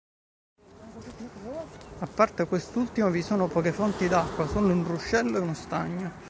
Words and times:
A 1.99 2.07
parte 2.07 2.47
quest'ultimo, 2.47 3.11
vi 3.11 3.21
sono 3.21 3.45
poche 3.47 3.71
fonti 3.71 4.07
d'acqua; 4.07 4.47
solo 4.47 4.73
un 4.73 4.83
ruscello 4.83 5.37
e 5.37 5.41
uno 5.41 5.53
stagno. 5.53 6.11